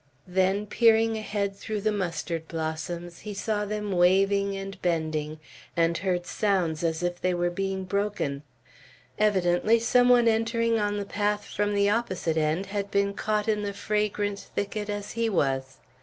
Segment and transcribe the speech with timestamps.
[0.27, 5.39] Then, peering ahead through the mustard blossoms, he saw them waving and bending,
[5.77, 8.41] and heard sounds as if they were being broken.
[9.19, 13.61] Evidently some one entering on the path from the opposite end had been caught in
[13.61, 15.77] the fragrant thicket as he was.